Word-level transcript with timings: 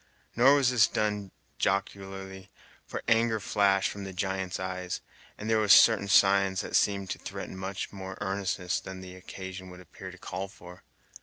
Nor 0.35 0.55
was 0.55 0.71
this 0.71 0.87
done 0.87 1.29
jocularly, 1.59 2.49
for 2.87 3.03
anger 3.07 3.39
flashed 3.39 3.91
from 3.91 4.03
the 4.03 4.13
giant's 4.13 4.59
eyes, 4.59 4.99
and 5.37 5.47
there 5.47 5.59
were 5.59 5.67
certain 5.67 6.07
signs 6.07 6.61
that 6.61 6.75
seemed 6.75 7.11
to 7.11 7.19
threaten 7.19 7.55
much 7.55 7.93
more 7.93 8.17
earnestness 8.19 8.79
than 8.79 9.01
the 9.01 9.15
occasion 9.15 9.69
would 9.69 9.79
appear 9.79 10.09
to 10.09 10.17
call 10.17 10.47
for. 10.47 10.81